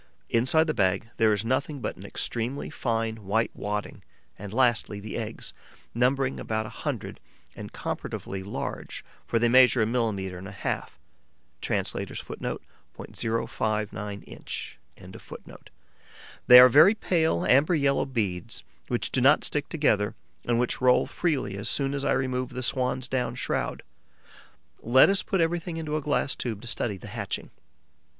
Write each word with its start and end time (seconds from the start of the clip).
Inside 0.29 0.63
the 0.65 0.73
bag 0.73 1.11
there 1.17 1.31
is 1.31 1.45
nothing 1.45 1.79
but 1.79 1.95
an 1.95 2.03
extremely 2.07 2.71
fine, 2.71 3.17
white 3.17 3.51
wadding 3.53 4.01
and, 4.35 4.51
lastly, 4.51 4.99
the 4.99 5.15
eggs, 5.15 5.53
numbering 5.93 6.39
about 6.39 6.65
a 6.65 6.69
hundred 6.69 7.19
and 7.55 7.71
comparatively 7.71 8.41
large, 8.41 9.05
for 9.27 9.37
they 9.37 9.47
measure 9.47 9.83
a 9.83 9.85
millimetre 9.85 10.39
and 10.39 10.47
a 10.47 10.51
half. 10.51 10.97
They 11.61 11.75
are 16.59 16.69
very 16.69 16.95
pale 16.95 17.45
amber 17.45 17.75
yellow 17.75 18.05
beads, 18.05 18.63
which 18.87 19.11
do 19.11 19.21
not 19.21 19.43
stick 19.43 19.69
together 19.69 20.15
and 20.45 20.59
which 20.59 20.81
roll 20.81 21.05
freely 21.05 21.55
as 21.57 21.69
soon 21.69 21.93
as 21.93 22.03
I 22.03 22.13
remove 22.13 22.49
the 22.49 22.63
swan's 22.63 23.07
down 23.07 23.35
shroud. 23.35 23.83
Let 24.79 25.11
us 25.11 25.21
put 25.21 25.41
everything 25.41 25.77
into 25.77 25.95
a 25.95 26.01
glass 26.01 26.33
tube 26.33 26.63
to 26.63 26.67
study 26.67 26.97
the 26.97 27.07
hatching. 27.09 27.51